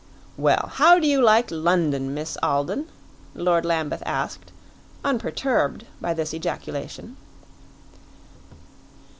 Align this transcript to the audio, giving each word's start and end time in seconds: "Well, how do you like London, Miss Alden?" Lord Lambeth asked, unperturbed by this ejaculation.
"Well, 0.35 0.71
how 0.77 0.97
do 0.97 1.05
you 1.07 1.21
like 1.21 1.51
London, 1.51 2.11
Miss 2.15 2.35
Alden?" 2.41 2.87
Lord 3.35 3.65
Lambeth 3.65 4.01
asked, 4.03 4.51
unperturbed 5.03 5.85
by 6.01 6.11
this 6.15 6.33
ejaculation. 6.33 7.17